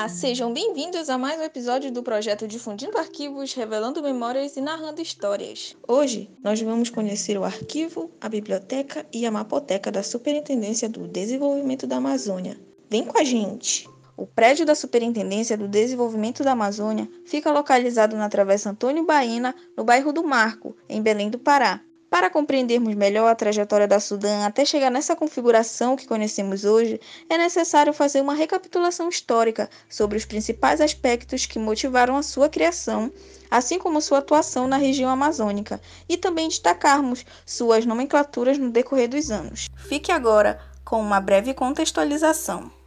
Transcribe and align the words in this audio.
Olá, 0.00 0.08
sejam 0.08 0.50
bem-vindos 0.50 1.10
a 1.10 1.18
mais 1.18 1.38
um 1.38 1.42
episódio 1.42 1.92
do 1.92 2.02
projeto 2.02 2.48
Difundindo 2.48 2.96
Arquivos, 2.96 3.52
Revelando 3.52 4.02
Memórias 4.02 4.56
e 4.56 4.60
Narrando 4.62 5.02
Histórias. 5.02 5.76
Hoje, 5.86 6.30
nós 6.42 6.58
vamos 6.58 6.88
conhecer 6.88 7.36
o 7.36 7.44
arquivo, 7.44 8.10
a 8.18 8.26
biblioteca 8.26 9.04
e 9.12 9.26
a 9.26 9.30
mapoteca 9.30 9.92
da 9.92 10.02
Superintendência 10.02 10.88
do 10.88 11.06
Desenvolvimento 11.06 11.86
da 11.86 11.96
Amazônia. 11.96 12.58
Vem 12.88 13.04
com 13.04 13.18
a 13.18 13.24
gente! 13.24 13.86
O 14.16 14.26
prédio 14.26 14.64
da 14.64 14.74
Superintendência 14.74 15.54
do 15.54 15.68
Desenvolvimento 15.68 16.42
da 16.42 16.52
Amazônia 16.52 17.06
fica 17.26 17.52
localizado 17.52 18.16
na 18.16 18.30
Travessa 18.30 18.70
Antônio 18.70 19.04
Baena, 19.04 19.54
no 19.76 19.84
bairro 19.84 20.14
do 20.14 20.24
Marco, 20.24 20.74
em 20.88 21.02
Belém 21.02 21.28
do 21.28 21.38
Pará. 21.38 21.78
Para 22.10 22.28
compreendermos 22.28 22.92
melhor 22.96 23.28
a 23.28 23.36
trajetória 23.36 23.86
da 23.86 24.00
Sudã 24.00 24.44
até 24.44 24.64
chegar 24.64 24.90
nessa 24.90 25.14
configuração 25.14 25.94
que 25.94 26.08
conhecemos 26.08 26.64
hoje, 26.64 27.00
é 27.28 27.38
necessário 27.38 27.92
fazer 27.92 28.20
uma 28.20 28.34
recapitulação 28.34 29.08
histórica 29.08 29.70
sobre 29.88 30.18
os 30.18 30.24
principais 30.24 30.80
aspectos 30.80 31.46
que 31.46 31.56
motivaram 31.56 32.16
a 32.16 32.22
sua 32.24 32.48
criação, 32.48 33.12
assim 33.48 33.78
como 33.78 34.00
sua 34.00 34.18
atuação 34.18 34.66
na 34.66 34.76
região 34.76 35.08
amazônica, 35.08 35.80
e 36.08 36.16
também 36.16 36.48
destacarmos 36.48 37.24
suas 37.46 37.86
nomenclaturas 37.86 38.58
no 38.58 38.70
decorrer 38.70 39.08
dos 39.08 39.30
anos. 39.30 39.68
Fique 39.76 40.10
agora 40.10 40.60
com 40.84 41.00
uma 41.00 41.20
breve 41.20 41.54
contextualização. 41.54 42.79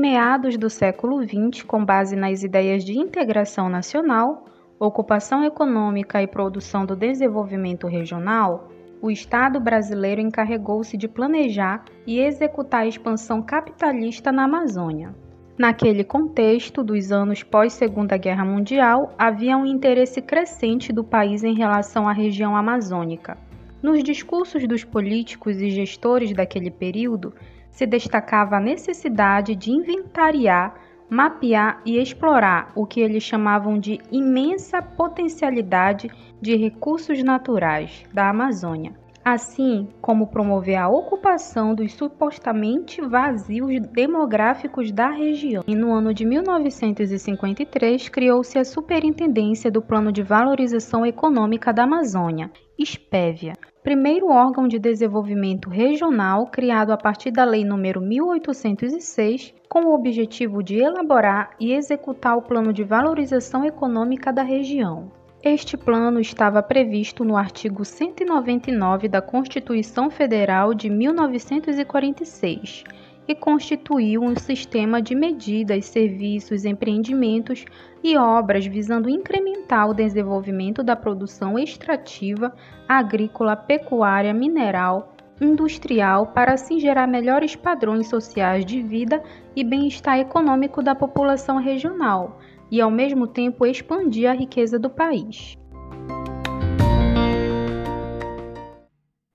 Meados 0.00 0.56
do 0.56 0.70
século 0.70 1.22
XX, 1.22 1.62
com 1.62 1.84
base 1.84 2.16
nas 2.16 2.42
ideias 2.42 2.82
de 2.82 2.98
integração 2.98 3.68
nacional, 3.68 4.46
ocupação 4.78 5.44
econômica 5.44 6.22
e 6.22 6.26
produção 6.26 6.86
do 6.86 6.96
desenvolvimento 6.96 7.86
regional, 7.86 8.70
o 9.02 9.10
Estado 9.10 9.60
brasileiro 9.60 10.20
encarregou-se 10.20 10.96
de 10.96 11.06
planejar 11.06 11.84
e 12.06 12.18
executar 12.18 12.82
a 12.82 12.86
expansão 12.86 13.42
capitalista 13.42 14.32
na 14.32 14.44
Amazônia. 14.44 15.14
Naquele 15.58 16.02
contexto 16.02 16.82
dos 16.82 17.12
anos 17.12 17.42
pós-Segunda 17.42 18.16
Guerra 18.16 18.46
Mundial, 18.46 19.14
havia 19.18 19.56
um 19.58 19.66
interesse 19.66 20.22
crescente 20.22 20.94
do 20.94 21.04
país 21.04 21.44
em 21.44 21.54
relação 21.54 22.08
à 22.08 22.12
região 22.12 22.56
amazônica. 22.56 23.36
Nos 23.82 24.02
discursos 24.02 24.66
dos 24.66 24.84
políticos 24.84 25.60
e 25.60 25.70
gestores 25.70 26.32
daquele 26.32 26.70
período, 26.70 27.34
se 27.70 27.86
destacava 27.86 28.56
a 28.56 28.60
necessidade 28.60 29.54
de 29.54 29.70
inventariar, 29.70 30.74
mapear 31.08 31.80
e 31.84 31.98
explorar 31.98 32.70
o 32.74 32.86
que 32.86 33.00
eles 33.00 33.22
chamavam 33.22 33.78
de 33.78 33.98
imensa 34.12 34.80
potencialidade 34.80 36.10
de 36.40 36.56
recursos 36.56 37.22
naturais 37.22 38.04
da 38.12 38.30
Amazônia, 38.30 38.94
assim 39.24 39.88
como 40.00 40.28
promover 40.28 40.76
a 40.76 40.88
ocupação 40.88 41.74
dos 41.74 41.92
supostamente 41.92 43.00
vazios 43.00 43.80
demográficos 43.92 44.90
da 44.92 45.10
região. 45.10 45.64
E 45.66 45.74
no 45.74 45.92
ano 45.92 46.14
de 46.14 46.24
1953 46.24 48.08
criou-se 48.08 48.58
a 48.58 48.64
Superintendência 48.64 49.70
do 49.70 49.82
Plano 49.82 50.12
de 50.12 50.22
Valorização 50.22 51.04
Econômica 51.04 51.72
da 51.72 51.84
Amazônia, 51.84 52.50
SPEVIA, 52.78 53.54
primeiro 53.82 54.28
órgão 54.28 54.68
de 54.68 54.78
desenvolvimento 54.78 55.70
regional 55.70 56.46
criado 56.46 56.90
a 56.92 56.96
partir 56.96 57.30
da 57.30 57.44
Lei 57.44 57.64
nº 57.64 58.00
1806, 58.00 59.54
com 59.68 59.84
o 59.84 59.94
objetivo 59.94 60.62
de 60.62 60.76
elaborar 60.76 61.50
e 61.58 61.72
executar 61.72 62.36
o 62.36 62.42
Plano 62.42 62.72
de 62.72 62.84
Valorização 62.84 63.64
Econômica 63.64 64.32
da 64.32 64.42
região. 64.42 65.10
Este 65.42 65.74
plano 65.76 66.20
estava 66.20 66.62
previsto 66.62 67.24
no 67.24 67.34
artigo 67.34 67.82
199 67.82 69.08
da 69.08 69.22
Constituição 69.22 70.10
Federal 70.10 70.74
de 70.74 70.90
1946 70.90 72.84
e 73.30 73.34
constituiu 73.36 74.24
um 74.24 74.34
sistema 74.34 75.00
de 75.00 75.14
medidas, 75.14 75.84
serviços, 75.84 76.64
empreendimentos 76.64 77.64
e 78.02 78.16
obras 78.16 78.66
visando 78.66 79.08
incrementar 79.08 79.88
o 79.88 79.94
desenvolvimento 79.94 80.82
da 80.82 80.96
produção 80.96 81.56
extrativa, 81.56 82.52
agrícola, 82.88 83.54
pecuária, 83.54 84.34
mineral, 84.34 85.14
industrial 85.40 86.26
para 86.26 86.54
assim 86.54 86.80
gerar 86.80 87.06
melhores 87.06 87.54
padrões 87.54 88.08
sociais 88.08 88.66
de 88.66 88.82
vida 88.82 89.22
e 89.54 89.62
bem-estar 89.62 90.18
econômico 90.18 90.82
da 90.82 90.96
população 90.96 91.58
regional 91.58 92.40
e, 92.68 92.80
ao 92.80 92.90
mesmo 92.90 93.28
tempo, 93.28 93.64
expandir 93.64 94.28
a 94.28 94.34
riqueza 94.34 94.76
do 94.76 94.90
país. 94.90 95.56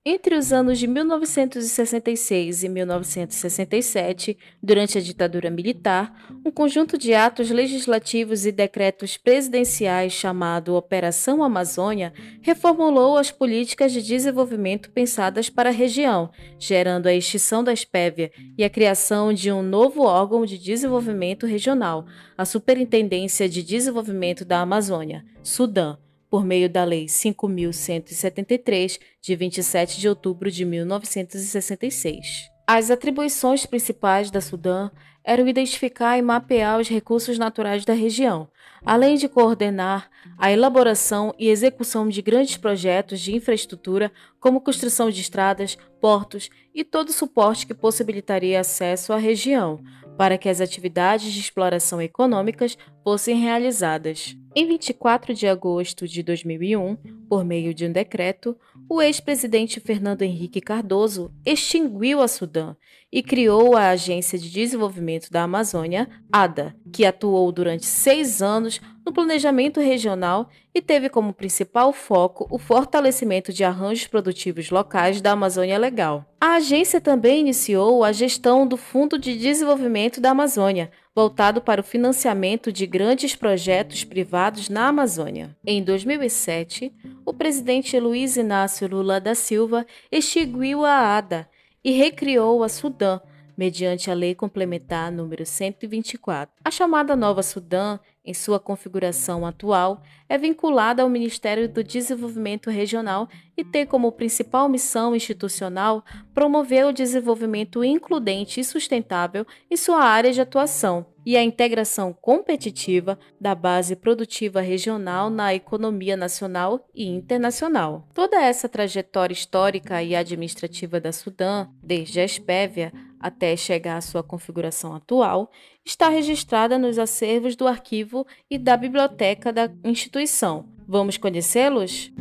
Entre 0.08 0.36
os 0.36 0.52
anos 0.52 0.78
de 0.78 0.86
1966 0.86 2.62
e 2.62 2.68
1967, 2.68 4.38
durante 4.62 4.96
a 4.96 5.00
ditadura 5.00 5.50
militar, 5.50 6.30
um 6.44 6.50
conjunto 6.52 6.96
de 6.96 7.12
atos 7.12 7.50
legislativos 7.50 8.46
e 8.46 8.52
decretos 8.52 9.16
presidenciais 9.16 10.12
chamado 10.12 10.76
Operação 10.76 11.42
Amazônia 11.42 12.12
reformulou 12.40 13.16
as 13.18 13.32
políticas 13.32 13.90
de 13.92 14.00
desenvolvimento 14.00 14.92
pensadas 14.92 15.50
para 15.50 15.70
a 15.70 15.72
região, 15.72 16.30
gerando 16.56 17.08
a 17.08 17.12
extinção 17.12 17.64
da 17.64 17.72
espévia 17.72 18.30
e 18.56 18.62
a 18.62 18.70
criação 18.70 19.32
de 19.32 19.50
um 19.50 19.60
novo 19.60 20.02
órgão 20.02 20.46
de 20.46 20.56
desenvolvimento 20.56 21.46
regional, 21.46 22.06
a 22.38 22.44
Superintendência 22.44 23.48
de 23.48 23.60
Desenvolvimento 23.60 24.44
da 24.44 24.60
Amazônia, 24.60 25.24
Sudã 25.42 25.98
por 26.36 26.44
meio 26.44 26.68
da 26.68 26.84
Lei 26.84 27.06
5.173, 27.06 29.00
de 29.22 29.34
27 29.34 29.98
de 29.98 30.06
outubro 30.06 30.50
de 30.50 30.66
1966. 30.66 32.50
As 32.66 32.90
atribuições 32.90 33.64
principais 33.64 34.30
da 34.30 34.42
Sudã 34.42 34.90
eram 35.24 35.48
identificar 35.48 36.18
e 36.18 36.22
mapear 36.22 36.78
os 36.78 36.90
recursos 36.90 37.38
naturais 37.38 37.86
da 37.86 37.94
região, 37.94 38.50
além 38.84 39.16
de 39.16 39.30
coordenar 39.30 40.10
a 40.36 40.52
elaboração 40.52 41.34
e 41.38 41.48
execução 41.48 42.06
de 42.06 42.20
grandes 42.20 42.58
projetos 42.58 43.18
de 43.18 43.34
infraestrutura, 43.34 44.12
como 44.38 44.60
construção 44.60 45.08
de 45.08 45.22
estradas, 45.22 45.78
portos 46.02 46.50
e 46.74 46.84
todo 46.84 47.08
o 47.08 47.14
suporte 47.14 47.66
que 47.66 47.72
possibilitaria 47.72 48.60
acesso 48.60 49.10
à 49.14 49.16
região, 49.16 49.80
para 50.18 50.36
que 50.36 50.50
as 50.50 50.60
atividades 50.60 51.32
de 51.32 51.40
exploração 51.40 52.02
econômicas 52.02 52.76
fossem 53.06 53.36
realizadas. 53.36 54.36
Em 54.52 54.66
24 54.66 55.32
de 55.32 55.46
agosto 55.46 56.08
de 56.08 56.24
2001, 56.24 56.96
por 57.28 57.44
meio 57.44 57.72
de 57.72 57.86
um 57.86 57.92
decreto, 57.92 58.58
o 58.88 59.00
ex-presidente 59.00 59.78
Fernando 59.78 60.22
Henrique 60.22 60.60
Cardoso 60.60 61.30
extinguiu 61.44 62.20
a 62.20 62.26
Sudã 62.26 62.74
e 63.12 63.22
criou 63.22 63.76
a 63.76 63.90
Agência 63.90 64.36
de 64.36 64.50
Desenvolvimento 64.50 65.30
da 65.30 65.44
Amazônia, 65.44 66.08
ADA, 66.32 66.74
que 66.92 67.04
atuou 67.04 67.52
durante 67.52 67.86
seis 67.86 68.42
anos 68.42 68.80
no 69.04 69.12
planejamento 69.12 69.78
regional 69.78 70.50
e 70.74 70.82
teve 70.82 71.08
como 71.08 71.32
principal 71.32 71.92
foco 71.92 72.48
o 72.50 72.58
fortalecimento 72.58 73.52
de 73.52 73.62
arranjos 73.62 74.08
produtivos 74.08 74.68
locais 74.70 75.20
da 75.20 75.30
Amazônia 75.30 75.78
Legal. 75.78 76.24
A 76.40 76.56
agência 76.56 77.00
também 77.00 77.38
iniciou 77.38 78.02
a 78.02 78.10
gestão 78.10 78.66
do 78.66 78.76
Fundo 78.76 79.16
de 79.16 79.38
Desenvolvimento 79.38 80.20
da 80.20 80.30
Amazônia, 80.30 80.90
voltado 81.16 81.62
para 81.62 81.80
o 81.80 81.84
financiamento 81.84 82.70
de 82.70 82.86
grandes 82.86 83.34
projetos 83.34 84.04
privados 84.04 84.68
na 84.68 84.88
Amazônia. 84.88 85.56
Em 85.66 85.82
2007, 85.82 86.92
o 87.24 87.32
presidente 87.32 87.98
Luiz 87.98 88.36
Inácio 88.36 88.86
Lula 88.86 89.18
da 89.18 89.34
Silva 89.34 89.86
extinguiu 90.12 90.84
a 90.84 91.16
ADA 91.16 91.48
e 91.82 91.92
recriou 91.92 92.62
a 92.62 92.68
Sudã, 92.68 93.18
mediante 93.56 94.10
a 94.10 94.14
Lei 94.14 94.34
Complementar 94.34 95.10
número 95.10 95.46
124. 95.46 96.54
A 96.62 96.70
chamada 96.70 97.16
Nova 97.16 97.42
Sudã, 97.42 97.98
em 98.26 98.34
sua 98.34 98.58
configuração 98.58 99.46
atual, 99.46 100.02
é 100.28 100.36
vinculada 100.36 101.02
ao 101.02 101.08
Ministério 101.08 101.68
do 101.68 101.84
Desenvolvimento 101.84 102.68
Regional 102.68 103.28
e 103.56 103.64
tem 103.64 103.86
como 103.86 104.10
principal 104.10 104.68
missão 104.68 105.14
institucional 105.14 106.04
promover 106.34 106.84
o 106.86 106.92
desenvolvimento 106.92 107.84
includente 107.84 108.60
e 108.60 108.64
sustentável 108.64 109.46
em 109.70 109.76
sua 109.76 110.02
área 110.02 110.32
de 110.32 110.40
atuação 110.40 111.06
e 111.24 111.36
a 111.36 111.42
integração 111.42 112.12
competitiva 112.12 113.18
da 113.40 113.54
base 113.54 113.96
produtiva 113.96 114.60
regional 114.60 115.28
na 115.30 115.54
economia 115.54 116.16
nacional 116.16 116.86
e 116.94 117.06
internacional. 117.08 118.08
Toda 118.14 118.40
essa 118.40 118.68
trajetória 118.68 119.34
histórica 119.34 120.00
e 120.02 120.14
administrativa 120.14 121.00
da 121.00 121.12
Sudã, 121.12 121.68
desde 121.82 122.20
a 122.20 122.24
Espévia 122.24 122.92
até 123.20 123.56
chegar 123.56 123.96
à 123.96 124.00
sua 124.00 124.22
configuração 124.22 124.94
atual, 124.94 125.50
está 125.84 126.08
registrada 126.08 126.78
nos 126.78 126.98
acervos 126.98 127.56
do 127.56 127.66
arquivo 127.66 128.26
e 128.50 128.58
da 128.58 128.76
biblioteca 128.76 129.52
da 129.52 129.70
instituição. 129.84 130.66
Vamos 130.86 131.16
conhecê-los? 131.16 132.12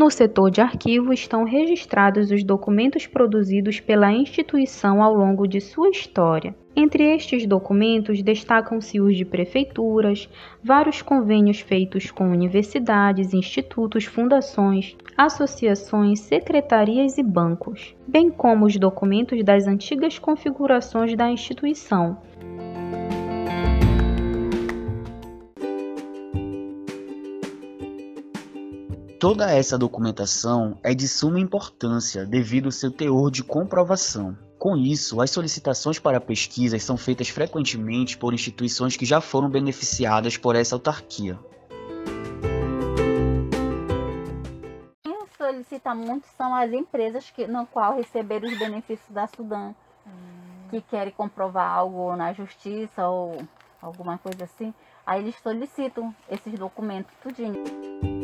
No 0.00 0.10
setor 0.10 0.50
de 0.50 0.62
arquivo 0.62 1.12
estão 1.12 1.44
registrados 1.44 2.30
os 2.30 2.42
documentos 2.42 3.06
produzidos 3.06 3.80
pela 3.80 4.10
instituição 4.10 5.02
ao 5.02 5.12
longo 5.12 5.46
de 5.46 5.60
sua 5.60 5.90
história. 5.90 6.54
Entre 6.74 7.04
estes 7.14 7.44
documentos 7.46 8.22
destacam-se 8.22 8.98
os 8.98 9.14
de 9.14 9.26
prefeituras, 9.26 10.26
vários 10.64 11.02
convênios 11.02 11.60
feitos 11.60 12.10
com 12.10 12.30
universidades, 12.30 13.34
institutos, 13.34 14.06
fundações, 14.06 14.96
associações, 15.18 16.20
secretarias 16.20 17.18
e 17.18 17.22
bancos, 17.22 17.94
bem 18.08 18.30
como 18.30 18.64
os 18.64 18.78
documentos 18.78 19.44
das 19.44 19.66
antigas 19.66 20.18
configurações 20.18 21.14
da 21.14 21.30
instituição. 21.30 22.16
Toda 29.20 29.50
essa 29.52 29.76
documentação 29.76 30.78
é 30.82 30.94
de 30.94 31.06
suma 31.06 31.38
importância 31.38 32.24
devido 32.24 32.64
ao 32.64 32.72
seu 32.72 32.90
teor 32.90 33.30
de 33.30 33.44
comprovação. 33.44 34.34
Com 34.58 34.78
isso, 34.78 35.20
as 35.20 35.30
solicitações 35.30 35.98
para 35.98 36.18
pesquisas 36.18 36.82
são 36.82 36.96
feitas 36.96 37.28
frequentemente 37.28 38.16
por 38.16 38.32
instituições 38.32 38.96
que 38.96 39.04
já 39.04 39.20
foram 39.20 39.50
beneficiadas 39.50 40.38
por 40.38 40.56
essa 40.56 40.74
autarquia. 40.74 41.38
Quem 45.04 45.26
solicita 45.36 45.94
muito 45.94 46.26
são 46.38 46.54
as 46.54 46.72
empresas 46.72 47.28
que, 47.28 47.46
no 47.46 47.66
qual 47.66 47.96
receberam 47.96 48.48
os 48.48 48.58
benefícios 48.58 49.10
da 49.10 49.26
Sudã, 49.26 49.74
que 50.70 50.80
querem 50.80 51.12
comprovar 51.12 51.70
algo 51.70 52.16
na 52.16 52.32
justiça 52.32 53.06
ou 53.06 53.42
alguma 53.82 54.16
coisa 54.16 54.44
assim. 54.44 54.72
Aí 55.04 55.20
eles 55.20 55.34
solicitam 55.42 56.14
esses 56.30 56.58
documentos 56.58 57.12
tudinho. 57.22 58.19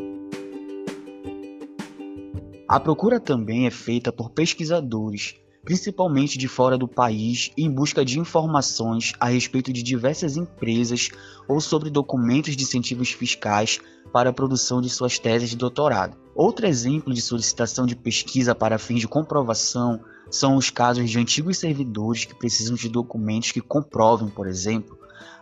A 2.69 2.81
procura 2.81 3.21
também 3.21 3.67
é 3.67 3.71
feita 3.71 4.13
por 4.13 4.31
pesquisadores 4.31 5.37
principalmente 5.67 6.39
de 6.39 6.47
fora 6.47 6.79
do 6.79 6.87
país, 6.87 7.51
em 7.59 7.69
busca 7.69 8.05
de 8.05 8.21
informações 8.21 9.13
a 9.19 9.27
respeito 9.27 9.73
de 9.73 9.83
diversas 9.83 10.37
empresas 10.37 11.09
ou 11.49 11.61
sobre 11.61 11.91
documentos 11.91 12.57
de 12.57 12.63
incentivos 12.63 13.11
fiscais 13.11 13.81
para 14.13 14.31
a 14.31 14.33
produção 14.33 14.81
de 14.81 14.89
suas 14.89 15.19
teses 15.19 15.51
de 15.51 15.57
doutorado. 15.57 16.17
Outro 16.37 16.67
exemplo 16.67 17.13
de 17.13 17.21
solicitação 17.21 17.85
de 17.85 17.97
pesquisa 17.97 18.55
para 18.55 18.79
fins 18.79 19.01
de 19.01 19.09
comprovação 19.09 20.01
são 20.31 20.57
os 20.57 20.71
casos 20.71 21.11
de 21.11 21.19
antigos 21.19 21.59
servidores 21.59 22.25
que 22.25 22.35
precisam 22.35 22.77
de 22.77 22.89
documentos 22.89 23.51
que 23.51 23.61
comprovem, 23.61 24.29
por 24.29 24.47
exemplo, 24.47 24.97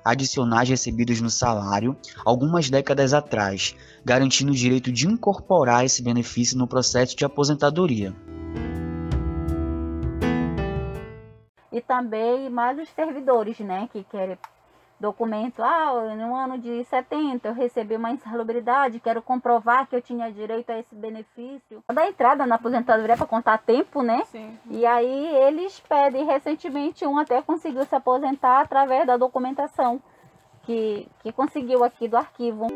adicionais 0.05 0.69
recebidos 0.69 1.21
no 1.21 1.31
salário 1.31 1.97
algumas 2.25 2.69
décadas 2.69 3.13
atrás, 3.13 3.75
garantindo 4.05 4.53
o 4.53 4.57
direito 4.57 4.93
de 4.93 5.07
incorporar 5.07 5.85
esse 5.85 6.03
benefício 6.03 6.59
no 6.59 6.67
processo 6.67 7.17
de 7.17 7.25
aposentadoria. 7.25 8.15
e 11.75 11.81
também 11.81 12.49
mais 12.49 12.79
os 12.79 12.89
servidores, 12.91 13.59
né, 13.59 13.89
que 13.93 14.05
querem 14.05 14.39
documento, 14.99 15.63
ah, 15.63 16.15
no 16.17 16.35
ano 16.35 16.59
de 16.59 16.85
70 16.85 17.49
eu 17.49 17.55
recebi 17.55 17.97
uma 17.97 18.11
insalubridade, 18.11 19.01
quero 19.01 19.21
comprovar 19.21 19.87
que 19.87 19.97
eu 19.97 20.03
tinha 20.03 20.31
direito 20.33 20.71
a 20.71 20.79
esse 20.79 20.95
benefício. 20.95 21.83
Da 21.93 22.09
entrada 22.09 22.47
na 22.47 22.55
aposentadoria 22.55 23.17
para 23.17 23.27
contar 23.27 23.59
tempo, 23.59 24.03
né? 24.03 24.23
Sim. 24.31 24.59
E 24.71 24.87
aí 24.87 25.37
eles 25.37 25.81
pedem, 25.81 26.25
recentemente 26.25 27.07
um 27.07 27.19
até 27.19 27.43
conseguiu 27.43 27.85
se 27.85 27.95
aposentar 27.95 28.61
através 28.61 29.07
da 29.07 29.17
documentação 29.17 30.01
que, 30.63 31.07
que 31.23 31.33
conseguiu 31.33 31.85
aqui 31.85 32.09
do 32.09 32.17
arquivo. 32.17 32.67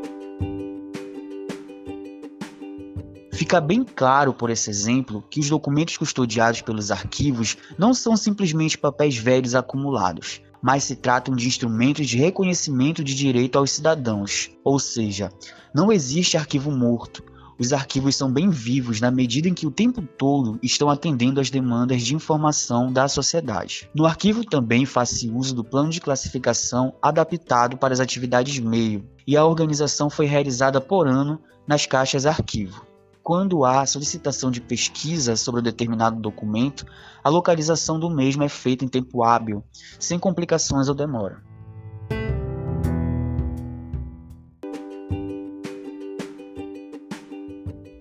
Fica 3.32 3.61
bem 3.61 3.85
claro 3.85 4.35
por 4.35 4.50
esse 4.50 4.69
exemplo 4.69 5.23
que 5.23 5.38
os 5.38 5.49
documentos 5.49 5.97
custodiados 5.97 6.61
pelos 6.61 6.91
arquivos 6.91 7.56
não 7.79 7.94
são 7.94 8.17
simplesmente 8.17 8.76
papéis 8.76 9.17
velhos 9.17 9.55
acumulados, 9.55 10.43
mas 10.63 10.85
se 10.85 10.97
tratam 10.97 11.35
de 11.35 11.47
instrumentos 11.47 12.07
de 12.07 12.17
reconhecimento 12.17 13.03
de 13.05 13.15
direito 13.15 13.59
aos 13.59 13.71
cidadãos. 13.71 14.51
Ou 14.65 14.79
seja, 14.79 15.31
não 15.75 15.93
existe 15.93 16.37
arquivo 16.37 16.71
morto. 16.71 17.23
Os 17.59 17.73
arquivos 17.73 18.15
são 18.15 18.33
bem 18.33 18.49
vivos 18.51 19.01
na 19.01 19.11
medida 19.11 19.49
em 19.49 19.55
que 19.55 19.67
o 19.67 19.71
tempo 19.71 20.01
todo 20.01 20.61
estão 20.63 20.89
atendendo 20.89 21.41
às 21.41 21.51
demandas 21.51 22.03
de 22.03 22.15
informação 22.15 22.93
da 22.93 23.09
sociedade. 23.09 23.91
No 23.93 24.07
arquivo 24.07 24.45
também 24.45 24.87
faz-se 24.87 25.29
uso 25.29 25.55
do 25.55 25.65
plano 25.65 25.91
de 25.91 26.01
classificação 26.01 26.95
adaptado 27.03 27.77
para 27.77 27.93
as 27.93 27.99
atividades 27.99 28.61
meio, 28.61 29.05
e 29.27 29.37
a 29.37 29.45
organização 29.45 30.09
foi 30.09 30.27
realizada 30.27 30.81
por 30.81 31.09
ano 31.09 31.41
nas 31.67 31.85
caixas 31.85 32.27
arquivo 32.27 32.88
quando 33.29 33.63
há 33.63 33.85
solicitação 33.85 34.51
de 34.51 34.59
pesquisa 34.59 35.37
sobre 35.37 35.61
um 35.61 35.63
determinado 35.63 36.19
documento, 36.19 36.87
a 37.23 37.29
localização 37.29 38.01
do 38.01 38.09
mesmo 38.09 38.43
é 38.43 38.49
feita 38.49 38.87
em 38.87 38.89
tempo 38.89 39.23
hábil, 39.23 39.63
sem 40.01 40.19
complicações 40.19 40.89
ou 40.89 40.95
demora. 40.95 41.43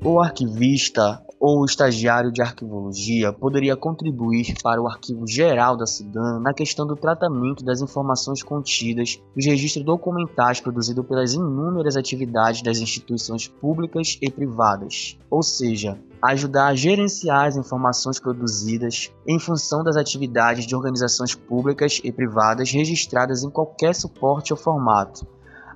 O 0.01 0.21
arquivista 0.21 1.21
ou 1.39 1.65
estagiário 1.65 2.31
de 2.31 2.41
arquivologia 2.41 3.31
poderia 3.31 3.75
contribuir 3.75 4.55
para 4.61 4.81
o 4.81 4.87
arquivo 4.87 5.27
geral 5.27 5.77
da 5.77 5.85
SUDAN 5.85 6.39
na 6.39 6.53
questão 6.53 6.85
do 6.85 6.95
tratamento 6.95 7.63
das 7.63 7.81
informações 7.81 8.41
contidas 8.41 9.21
nos 9.35 9.45
registros 9.45 9.85
documentais 9.85 10.59
produzidos 10.59 11.05
pelas 11.05 11.33
inúmeras 11.33 11.95
atividades 11.95 12.61
das 12.61 12.79
instituições 12.79 13.47
públicas 13.47 14.17
e 14.21 14.29
privadas, 14.29 15.17
ou 15.29 15.43
seja, 15.43 15.97
ajudar 16.21 16.67
a 16.67 16.75
gerenciar 16.75 17.45
as 17.45 17.55
informações 17.55 18.19
produzidas 18.19 19.11
em 19.27 19.39
função 19.39 19.83
das 19.83 19.95
atividades 19.95 20.65
de 20.65 20.75
organizações 20.75 21.35
públicas 21.35 22.01
e 22.03 22.11
privadas 22.11 22.71
registradas 22.71 23.43
em 23.43 23.49
qualquer 23.49 23.93
suporte 23.93 24.51
ou 24.51 24.57
formato, 24.57 25.25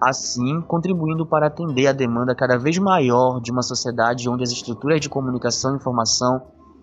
assim 0.01 0.61
contribuindo 0.61 1.25
para 1.25 1.47
atender 1.47 1.87
a 1.87 1.93
demanda 1.93 2.33
cada 2.33 2.57
vez 2.57 2.77
maior 2.79 3.39
de 3.39 3.51
uma 3.51 3.61
sociedade 3.61 4.27
onde 4.27 4.43
as 4.43 4.51
estruturas 4.51 4.99
de 4.99 5.07
comunicação 5.07 5.73
e 5.73 5.77
informação 5.77 6.41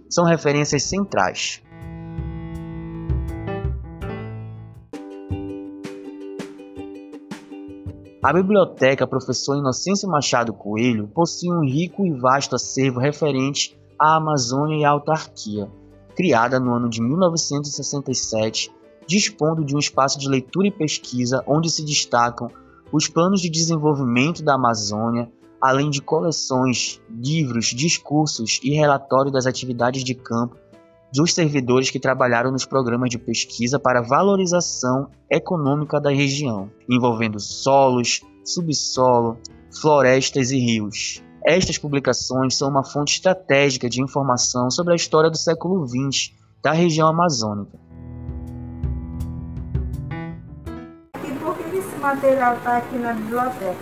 são 0.09 0.25
referências 0.25 0.85
centrais. 0.85 1.63
A 8.23 8.33
biblioteca 8.33 9.07
Professor 9.07 9.57
Inocêncio 9.57 10.09
Machado 10.09 10.53
Coelho 10.53 11.09
possui 11.09 11.51
um 11.51 11.65
rico 11.65 12.05
e 12.05 12.13
vasto 12.13 12.57
acervo 12.57 13.01
referente 13.01 13.79
à 13.99 14.17
Amazônia 14.17 14.77
e 14.77 14.85
à 14.85 14.91
autarquia. 14.91 15.71
Criada 16.17 16.59
no 16.59 16.75
ano 16.75 16.89
de 16.89 17.01
1967, 17.01 18.73
dispondo 19.07 19.65
de 19.65 19.75
um 19.75 19.79
espaço 19.79 20.19
de 20.19 20.29
leitura 20.29 20.67
e 20.67 20.73
pesquisa 20.73 21.43
onde 21.47 21.71
se 21.71 21.85
destacam 21.85 22.51
os 22.93 23.09
planos 23.09 23.41
de 23.41 23.51
desenvolvimento 23.51 24.43
da 24.43 24.55
Amazônia, 24.55 25.31
além 25.61 25.91
de 25.91 26.01
coleções, 26.01 27.01
livros, 27.11 27.67
discursos 27.67 28.61
e 28.63 28.71
relatório 28.71 29.31
das 29.31 29.47
atividades 29.47 30.05
de 30.05 30.15
campo 30.15 30.57
dos 31.13 31.33
servidores 31.33 31.91
que 31.91 31.99
trabalharam 31.99 32.51
nos 32.51 32.65
programas 32.65 33.11
de 33.11 33.19
pesquisa 33.19 33.79
para 33.79 34.03
valorização 34.03 35.11
econômica 35.31 36.01
da 36.01 36.11
região, 36.11 36.71
envolvendo 36.89 37.41
solos, 37.41 38.21
subsolo, 38.45 39.39
florestas 39.81 40.51
e 40.51 40.59
rios. 40.59 41.23
Estas 41.45 41.79
publicações 41.79 42.55
são 42.57 42.69
uma 42.69 42.85
fonte 42.85 43.15
estratégica 43.15 43.89
de 43.89 44.03
informação 44.03 44.71
sobre 44.71 44.93
a 44.93 44.97
história 44.97 45.31
do 45.31 45.39
século 45.39 45.87
XX 45.87 46.33
da 46.63 46.73
região 46.73 47.09
amazônica. 47.09 47.79
Material 51.99 52.57
está 52.57 52.79
aqui 52.79 52.97
na 52.97 53.13
biblioteca? 53.13 53.77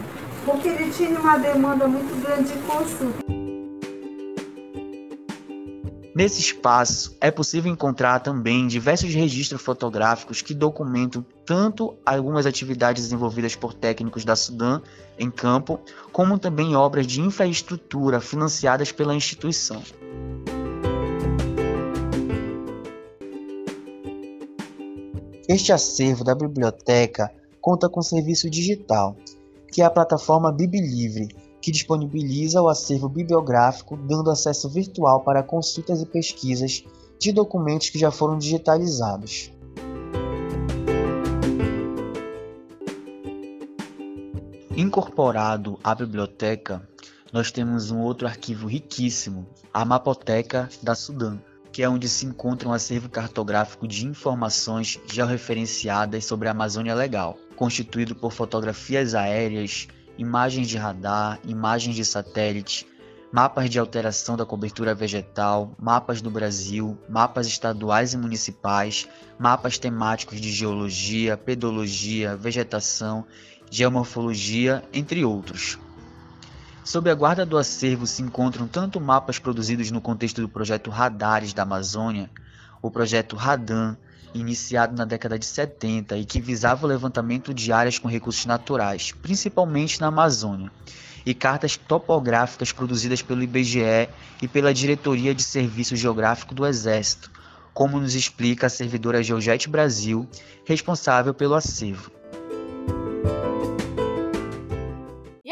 Porque 0.44 0.68
ele 0.68 0.90
tinha 0.90 1.18
uma 1.18 1.38
demanda 1.38 1.86
muito 1.86 2.20
grande 2.22 2.52
de 2.52 2.58
consulta. 2.60 3.26
Nesse 6.16 6.40
espaço 6.40 7.14
é 7.20 7.30
possível 7.30 7.70
encontrar 7.70 8.20
também 8.20 8.66
diversos 8.66 9.12
registros 9.12 9.60
fotográficos 9.60 10.40
que 10.40 10.54
documentam 10.54 11.22
tanto 11.44 11.94
algumas 12.06 12.46
atividades 12.46 13.02
desenvolvidas 13.02 13.54
por 13.54 13.74
técnicos 13.74 14.24
da 14.24 14.34
Sudã 14.34 14.80
em 15.18 15.30
campo, 15.30 15.78
como 16.12 16.38
também 16.38 16.74
obras 16.74 17.06
de 17.06 17.20
infraestrutura 17.20 18.18
financiadas 18.18 18.90
pela 18.90 19.14
instituição. 19.14 19.82
Este 25.46 25.70
acervo 25.70 26.24
da 26.24 26.34
biblioteca 26.34 27.30
conta 27.66 27.88
com 27.88 28.00
serviço 28.00 28.48
digital, 28.48 29.16
que 29.72 29.82
é 29.82 29.84
a 29.84 29.90
plataforma 29.90 30.52
BibliLivre, 30.52 31.26
que 31.60 31.72
disponibiliza 31.72 32.62
o 32.62 32.68
acervo 32.68 33.08
bibliográfico, 33.08 33.96
dando 33.96 34.30
acesso 34.30 34.70
virtual 34.70 35.24
para 35.24 35.42
consultas 35.42 36.00
e 36.00 36.06
pesquisas 36.06 36.84
de 37.18 37.32
documentos 37.32 37.90
que 37.90 37.98
já 37.98 38.12
foram 38.12 38.38
digitalizados. 38.38 39.50
Incorporado 44.76 45.76
à 45.82 45.92
biblioteca, 45.92 46.88
nós 47.32 47.50
temos 47.50 47.90
um 47.90 47.98
outro 47.98 48.28
arquivo 48.28 48.68
riquíssimo, 48.68 49.44
a 49.74 49.84
Mapoteca 49.84 50.68
da 50.80 50.94
Sudã, 50.94 51.36
que 51.72 51.82
é 51.82 51.88
onde 51.88 52.08
se 52.08 52.26
encontra 52.26 52.68
um 52.68 52.72
acervo 52.72 53.08
cartográfico 53.08 53.88
de 53.88 54.06
informações 54.06 55.00
georreferenciadas 55.12 56.24
sobre 56.24 56.46
a 56.46 56.52
Amazônia 56.52 56.94
Legal, 56.94 57.36
constituído 57.56 58.14
por 58.14 58.32
fotografias 58.32 59.14
aéreas, 59.14 59.88
imagens 60.18 60.68
de 60.68 60.76
radar, 60.76 61.40
imagens 61.44 61.96
de 61.96 62.04
satélite, 62.04 62.86
mapas 63.32 63.68
de 63.68 63.78
alteração 63.78 64.36
da 64.36 64.46
cobertura 64.46 64.94
vegetal, 64.94 65.74
mapas 65.78 66.22
do 66.22 66.30
Brasil, 66.30 66.96
mapas 67.08 67.46
estaduais 67.46 68.12
e 68.12 68.16
municipais, 68.16 69.08
mapas 69.38 69.78
temáticos 69.78 70.40
de 70.40 70.52
geologia, 70.52 71.36
pedologia, 71.36 72.36
vegetação, 72.36 73.26
geomorfologia, 73.70 74.82
entre 74.92 75.24
outros. 75.24 75.78
Sob 76.84 77.10
a 77.10 77.14
guarda 77.14 77.44
do 77.44 77.58
acervo 77.58 78.06
se 78.06 78.22
encontram 78.22 78.68
tanto 78.68 79.00
mapas 79.00 79.40
produzidos 79.40 79.90
no 79.90 80.00
contexto 80.00 80.40
do 80.40 80.48
projeto 80.48 80.88
Radares 80.88 81.52
da 81.52 81.62
Amazônia, 81.62 82.30
o 82.82 82.90
projeto 82.90 83.36
Radan, 83.36 83.96
iniciado 84.34 84.94
na 84.96 85.04
década 85.04 85.38
de 85.38 85.46
70 85.46 86.16
e 86.18 86.24
que 86.24 86.40
visava 86.40 86.84
o 86.84 86.88
levantamento 86.88 87.54
de 87.54 87.72
áreas 87.72 87.98
com 87.98 88.08
recursos 88.08 88.44
naturais, 88.46 89.12
principalmente 89.12 90.00
na 90.00 90.08
Amazônia, 90.08 90.70
e 91.24 91.34
cartas 91.34 91.76
topográficas 91.76 92.72
produzidas 92.72 93.22
pelo 93.22 93.42
IBGE 93.42 94.08
e 94.40 94.46
pela 94.46 94.72
Diretoria 94.72 95.34
de 95.34 95.42
Serviço 95.42 95.96
Geográfico 95.96 96.54
do 96.54 96.66
Exército, 96.66 97.30
como 97.74 98.00
nos 98.00 98.14
explica 98.14 98.68
a 98.68 98.70
servidora 98.70 99.22
Geojet 99.22 99.68
Brasil, 99.68 100.28
responsável 100.64 101.34
pelo 101.34 101.54
acervo. 101.54 102.15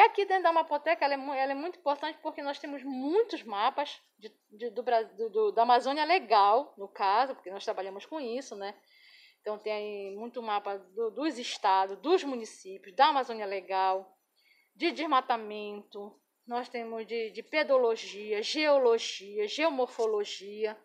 Aqui 0.04 0.24
dentro 0.24 0.44
da 0.44 0.52
Mapoteca 0.52 1.04
ela 1.04 1.14
é, 1.14 1.42
ela 1.42 1.52
é, 1.52 1.54
muito 1.54 1.78
importante 1.78 2.18
porque 2.22 2.42
nós 2.42 2.58
temos 2.58 2.82
muitos 2.82 3.42
mapas 3.42 4.00
de, 4.18 4.32
de, 4.50 4.70
do, 4.70 4.82
do, 5.30 5.52
da 5.52 5.62
Amazônia 5.62 6.04
Legal, 6.04 6.74
no 6.76 6.88
caso, 6.88 7.34
porque 7.34 7.50
nós 7.50 7.64
trabalhamos 7.64 8.06
com 8.06 8.20
isso, 8.20 8.54
né? 8.56 8.74
Então 9.40 9.58
tem 9.58 10.16
muito 10.16 10.42
mapa 10.42 10.78
do, 10.78 11.10
dos 11.10 11.38
estados, 11.38 11.98
dos 11.98 12.24
municípios, 12.24 12.94
da 12.94 13.08
Amazônia 13.08 13.44
Legal, 13.44 14.16
de 14.74 14.90
desmatamento, 14.90 16.18
nós 16.46 16.68
temos 16.68 17.06
de, 17.06 17.30
de 17.30 17.42
pedologia, 17.42 18.42
geologia, 18.42 19.48
geomorfologia. 19.48 20.76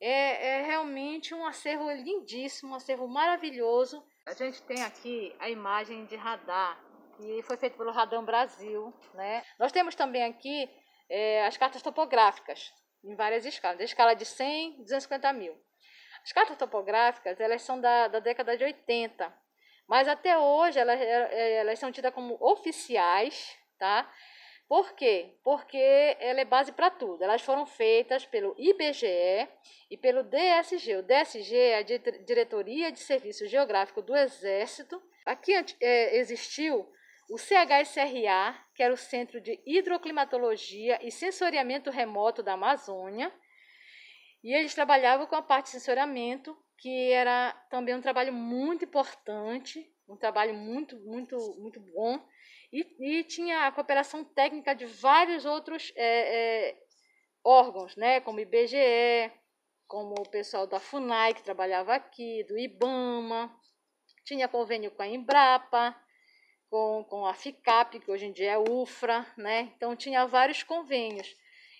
É, 0.00 0.60
é 0.60 0.62
realmente 0.62 1.34
um 1.34 1.44
acervo 1.44 1.90
lindíssimo, 1.90 2.72
um 2.72 2.74
acervo 2.74 3.06
maravilhoso. 3.06 4.02
A 4.26 4.32
gente 4.32 4.62
tem 4.62 4.82
aqui 4.82 5.34
a 5.38 5.50
imagem 5.50 6.06
de 6.06 6.16
radar 6.16 6.87
que 7.18 7.42
foi 7.42 7.56
feito 7.56 7.76
pelo 7.76 7.90
Radam 7.90 8.24
Brasil. 8.24 8.94
Né? 9.14 9.42
Nós 9.58 9.72
temos 9.72 9.94
também 9.94 10.24
aqui 10.24 10.70
é, 11.10 11.44
as 11.44 11.56
cartas 11.56 11.82
topográficas, 11.82 12.72
em 13.04 13.14
várias 13.16 13.44
escalas, 13.44 13.78
da 13.78 13.84
escala 13.84 14.14
de 14.14 14.24
100 14.24 14.82
250 14.82 15.32
mil. 15.32 15.54
As 16.22 16.32
cartas 16.32 16.56
topográficas 16.56 17.40
elas 17.40 17.62
são 17.62 17.80
da, 17.80 18.08
da 18.08 18.20
década 18.20 18.56
de 18.56 18.64
80, 18.64 19.32
mas 19.88 20.06
até 20.06 20.38
hoje 20.38 20.78
elas, 20.78 21.00
é, 21.00 21.54
elas 21.56 21.78
são 21.78 21.90
tidas 21.90 22.14
como 22.14 22.36
oficiais, 22.40 23.56
tá? 23.78 24.10
Por 24.68 24.92
quê? 24.92 25.38
Porque 25.42 26.16
ela 26.20 26.42
é 26.42 26.44
base 26.44 26.72
para 26.72 26.90
tudo. 26.90 27.24
Elas 27.24 27.40
foram 27.40 27.64
feitas 27.64 28.26
pelo 28.26 28.54
IBGE 28.58 29.48
e 29.90 29.96
pelo 29.96 30.22
DSG. 30.22 30.96
O 30.96 31.02
DSG 31.02 31.56
é 31.56 31.78
a 31.78 31.82
Diretoria 31.82 32.92
de 32.92 32.98
Serviço 32.98 33.46
Geográfico 33.46 34.02
do 34.02 34.14
Exército. 34.14 35.02
Aqui 35.24 35.54
é, 35.80 36.18
existiu 36.18 36.86
o 37.28 37.36
CHSRA, 37.36 38.58
que 38.74 38.82
era 38.82 38.92
o 38.92 38.96
Centro 38.96 39.40
de 39.40 39.60
Hidroclimatologia 39.66 40.98
e 41.06 41.10
Sensoriamento 41.10 41.90
Remoto 41.90 42.42
da 42.42 42.54
Amazônia, 42.54 43.32
e 44.42 44.54
eles 44.54 44.74
trabalhavam 44.74 45.26
com 45.26 45.36
a 45.36 45.42
parte 45.42 45.66
de 45.66 45.72
sensoriamento, 45.72 46.56
que 46.78 47.10
era 47.10 47.52
também 47.70 47.94
um 47.94 48.00
trabalho 48.00 48.32
muito 48.32 48.84
importante, 48.84 49.92
um 50.08 50.16
trabalho 50.16 50.54
muito, 50.54 50.96
muito, 51.00 51.36
muito 51.58 51.80
bom, 51.80 52.24
e, 52.72 53.18
e 53.20 53.24
tinha 53.24 53.66
a 53.66 53.72
cooperação 53.72 54.24
técnica 54.24 54.74
de 54.74 54.86
vários 54.86 55.44
outros 55.44 55.92
é, 55.96 56.68
é, 56.70 56.82
órgãos, 57.44 57.94
né, 57.96 58.20
como 58.20 58.40
IBGE, 58.40 59.30
como 59.86 60.14
o 60.18 60.28
pessoal 60.28 60.66
da 60.66 60.80
FUNAI, 60.80 61.34
que 61.34 61.42
trabalhava 61.42 61.94
aqui, 61.94 62.44
do 62.44 62.58
IBAMA, 62.58 63.54
tinha 64.24 64.48
convênio 64.48 64.90
com 64.90 65.02
a 65.02 65.08
Embrapa, 65.08 65.96
com, 66.70 67.04
com 67.08 67.26
a 67.26 67.34
FICAP, 67.34 68.00
que 68.00 68.10
hoje 68.10 68.26
em 68.26 68.32
dia 68.32 68.52
é 68.52 68.58
UFRA, 68.58 69.26
né? 69.36 69.72
Então 69.76 69.96
tinha 69.96 70.26
vários 70.26 70.62
convênios. 70.62 71.36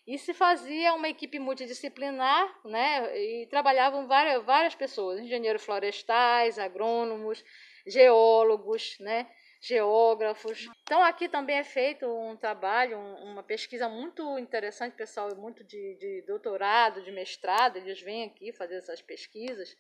E 0.07 0.19
se 0.19 0.33
fazia 0.33 0.95
uma 0.95 1.09
equipe 1.09 1.39
multidisciplinar, 1.39 2.59
né? 2.65 3.19
E 3.19 3.47
trabalhavam 3.47 4.07
várias, 4.07 4.43
várias 4.45 4.75
pessoas, 4.75 5.21
engenheiros 5.21 5.63
florestais, 5.63 6.59
agrônomos, 6.59 7.45
geólogos, 7.87 8.97
né? 9.01 9.27
geógrafos. 9.61 10.69
Então 10.83 11.03
aqui 11.03 11.29
também 11.29 11.57
é 11.57 11.65
feito 11.65 12.07
um 12.07 12.37
trabalho, 12.37 12.99
uma 12.99 13.43
pesquisa 13.43 13.89
muito 13.89 14.39
interessante, 14.39 14.95
pessoal 14.95 15.35
muito 15.37 15.65
de, 15.65 15.97
de 15.97 16.23
doutorado, 16.27 17.03
de 17.03 17.11
mestrado, 17.11 17.77
eles 17.77 18.01
vêm 18.01 18.25
aqui 18.25 18.53
fazer 18.53 18.77
essas 18.77 19.03
pesquisas. 19.03 19.77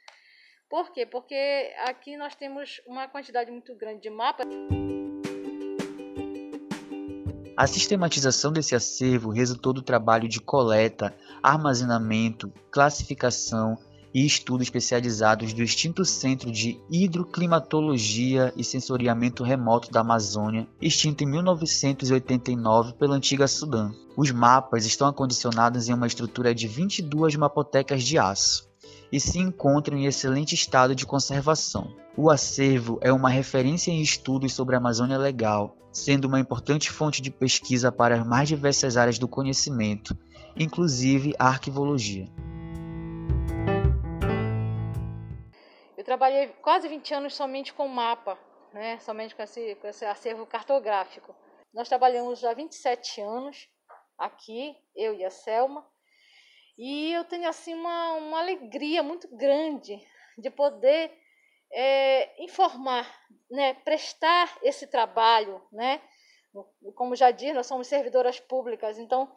Por 0.68 0.92
quê? 0.92 1.06
Porque 1.06 1.72
aqui 1.78 2.16
nós 2.16 2.34
temos 2.34 2.80
uma 2.86 3.08
quantidade 3.08 3.50
muito 3.50 3.74
grande 3.74 4.02
de 4.02 4.10
mapas. 4.10 4.46
A 7.58 7.66
sistematização 7.66 8.52
desse 8.52 8.76
acervo 8.76 9.30
resultou 9.30 9.72
do 9.72 9.82
trabalho 9.82 10.28
de 10.28 10.40
coleta, 10.40 11.12
armazenamento, 11.42 12.52
classificação 12.70 13.76
e 14.14 14.24
estudos 14.24 14.68
especializados 14.68 15.52
do 15.52 15.60
extinto 15.60 16.04
Centro 16.04 16.52
de 16.52 16.80
Hidroclimatologia 16.88 18.54
e 18.56 18.62
Sensoriamento 18.62 19.42
Remoto 19.42 19.90
da 19.90 20.02
Amazônia, 20.02 20.68
extinto 20.80 21.24
em 21.24 21.26
1989 21.26 22.92
pela 22.92 23.16
antiga 23.16 23.48
Sudã. 23.48 23.90
Os 24.16 24.30
mapas 24.30 24.86
estão 24.86 25.08
acondicionados 25.08 25.88
em 25.88 25.94
uma 25.94 26.06
estrutura 26.06 26.54
de 26.54 26.68
22 26.68 27.34
mapotecas 27.34 28.04
de 28.04 28.16
aço 28.18 28.68
e 29.10 29.18
se 29.18 29.40
encontram 29.40 29.98
em 29.98 30.06
excelente 30.06 30.54
estado 30.54 30.94
de 30.94 31.04
conservação. 31.04 31.92
O 32.20 32.30
acervo 32.30 32.98
é 33.00 33.12
uma 33.12 33.30
referência 33.30 33.92
em 33.92 34.02
estudos 34.02 34.52
sobre 34.52 34.74
a 34.74 34.78
Amazônia 34.78 35.16
Legal, 35.16 35.76
sendo 35.92 36.24
uma 36.24 36.40
importante 36.40 36.90
fonte 36.90 37.22
de 37.22 37.30
pesquisa 37.30 37.92
para 37.92 38.16
as 38.16 38.26
mais 38.26 38.48
diversas 38.48 38.96
áreas 38.96 39.20
do 39.20 39.28
conhecimento, 39.28 40.18
inclusive 40.56 41.32
a 41.38 41.46
arquivologia. 41.46 42.26
Eu 45.96 46.02
trabalhei 46.02 46.48
quase 46.60 46.88
20 46.88 47.14
anos 47.14 47.36
somente 47.36 47.72
com 47.72 47.86
mapa, 47.86 48.36
né? 48.74 48.98
somente 48.98 49.36
com 49.36 49.42
esse, 49.44 49.76
com 49.76 49.86
esse 49.86 50.04
acervo 50.04 50.44
cartográfico. 50.44 51.32
Nós 51.72 51.88
trabalhamos 51.88 52.40
já 52.40 52.52
27 52.52 53.20
anos 53.20 53.68
aqui, 54.18 54.74
eu 54.96 55.14
e 55.14 55.24
a 55.24 55.30
Selma, 55.30 55.86
e 56.76 57.12
eu 57.12 57.22
tenho 57.26 57.48
assim 57.48 57.74
uma, 57.74 58.14
uma 58.14 58.40
alegria 58.40 59.04
muito 59.04 59.28
grande 59.36 59.96
de 60.36 60.50
poder 60.50 61.12
é, 61.72 62.42
informar, 62.42 63.06
né, 63.50 63.74
prestar 63.84 64.58
esse 64.62 64.86
trabalho, 64.86 65.62
né? 65.72 66.00
Como 66.94 67.14
já 67.14 67.30
disse, 67.30 67.52
nós 67.52 67.66
somos 67.66 67.86
servidoras 67.86 68.40
públicas, 68.40 68.98
então 68.98 69.30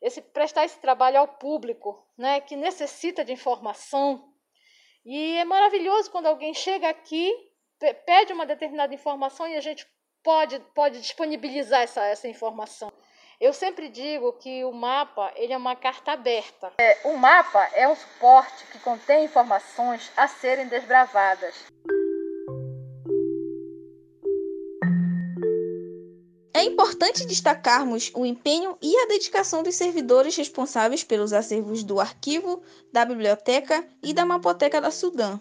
esse 0.00 0.20
prestar 0.20 0.64
esse 0.64 0.78
trabalho 0.80 1.18
ao 1.18 1.28
público, 1.28 2.06
né, 2.16 2.40
que 2.40 2.56
necessita 2.56 3.24
de 3.24 3.32
informação. 3.32 4.32
E 5.04 5.36
é 5.36 5.44
maravilhoso 5.44 6.10
quando 6.10 6.26
alguém 6.26 6.52
chega 6.54 6.88
aqui, 6.88 7.32
pede 8.06 8.32
uma 8.32 8.46
determinada 8.46 8.94
informação 8.94 9.46
e 9.46 9.56
a 9.56 9.60
gente 9.60 9.86
pode 10.22 10.58
pode 10.74 11.00
disponibilizar 11.00 11.82
essa 11.82 12.04
essa 12.04 12.28
informação. 12.28 12.90
Eu 13.44 13.52
sempre 13.52 13.90
digo 13.90 14.32
que 14.32 14.64
o 14.64 14.72
mapa 14.72 15.30
ele 15.36 15.52
é 15.52 15.56
uma 15.58 15.76
carta 15.76 16.12
aberta. 16.12 16.72
É, 16.78 16.96
o 17.04 17.14
mapa 17.18 17.68
é 17.74 17.86
um 17.86 17.94
suporte 17.94 18.64
que 18.72 18.78
contém 18.78 19.26
informações 19.26 20.10
a 20.16 20.26
serem 20.26 20.66
desbravadas. 20.66 21.54
É 26.54 26.62
importante 26.62 27.26
destacarmos 27.26 28.10
o 28.14 28.24
empenho 28.24 28.78
e 28.80 28.96
a 28.96 29.08
dedicação 29.08 29.62
dos 29.62 29.74
servidores 29.74 30.34
responsáveis 30.34 31.04
pelos 31.04 31.34
acervos 31.34 31.84
do 31.84 32.00
arquivo, 32.00 32.62
da 32.90 33.04
biblioteca 33.04 33.86
e 34.02 34.14
da 34.14 34.24
mapoteca 34.24 34.80
da 34.80 34.90
Sudã, 34.90 35.38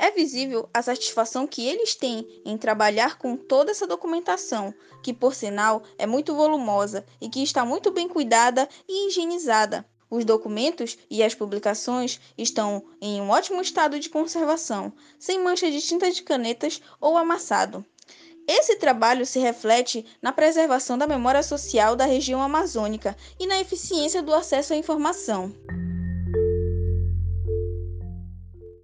é 0.00 0.10
visível 0.10 0.66
a 0.72 0.80
satisfação 0.80 1.46
que 1.46 1.68
eles 1.68 1.94
têm 1.94 2.26
em 2.42 2.56
trabalhar 2.56 3.18
com 3.18 3.36
toda 3.36 3.70
essa 3.70 3.86
documentação, 3.86 4.74
que 5.02 5.12
por 5.12 5.34
sinal 5.34 5.82
é 5.98 6.06
muito 6.06 6.34
volumosa 6.34 7.04
e 7.20 7.28
que 7.28 7.42
está 7.42 7.66
muito 7.66 7.90
bem 7.90 8.08
cuidada 8.08 8.66
e 8.88 9.08
higienizada. 9.08 9.84
Os 10.10 10.24
documentos 10.24 10.96
e 11.10 11.22
as 11.22 11.34
publicações 11.34 12.18
estão 12.36 12.82
em 12.98 13.20
um 13.20 13.28
ótimo 13.28 13.60
estado 13.60 14.00
de 14.00 14.08
conservação, 14.08 14.90
sem 15.18 15.38
mancha 15.38 15.70
de 15.70 15.82
tinta 15.82 16.10
de 16.10 16.22
canetas 16.22 16.80
ou 16.98 17.18
amassado. 17.18 17.84
Esse 18.48 18.76
trabalho 18.76 19.26
se 19.26 19.38
reflete 19.38 20.06
na 20.22 20.32
preservação 20.32 20.96
da 20.96 21.06
memória 21.06 21.42
social 21.42 21.94
da 21.94 22.06
região 22.06 22.40
amazônica 22.40 23.14
e 23.38 23.46
na 23.46 23.60
eficiência 23.60 24.22
do 24.22 24.32
acesso 24.32 24.72
à 24.72 24.76
informação. 24.76 25.54